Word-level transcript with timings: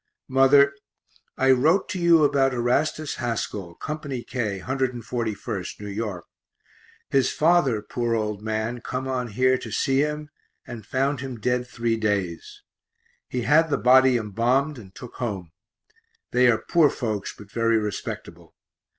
Mother, 0.29 0.73
I 1.37 1.51
wrote 1.51 1.87
to 1.89 1.99
you 1.99 2.23
about 2.23 2.55
Erastus 2.55 3.17
Haskell, 3.17 3.75
Co. 3.75 3.99
K, 3.99 4.59
141st, 4.59 5.79
N. 5.79 6.01
Y. 6.07 6.19
his 7.11 7.31
father, 7.31 7.83
poor 7.83 8.15
old 8.15 8.41
man, 8.41 8.81
come 8.81 9.07
on 9.07 9.27
here 9.27 9.59
to 9.59 9.71
see 9.71 9.99
him 9.99 10.31
and 10.65 10.87
found 10.87 11.19
him 11.19 11.39
dead 11.39 11.67
three 11.67 11.97
days. 11.97 12.63
He 13.27 13.43
had 13.43 13.69
the 13.69 13.77
body 13.77 14.17
embalmed 14.17 14.79
and 14.79 14.95
took 14.95 15.17
home. 15.17 15.51
They 16.31 16.49
are 16.49 16.63
poor 16.67 16.89
folks 16.89 17.35
but 17.37 17.51
very 17.51 17.77
respectable. 17.77 18.55